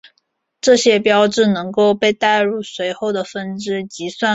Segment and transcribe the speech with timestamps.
[0.61, 4.29] 这些标志能够被带入随后的分支及算术指令中。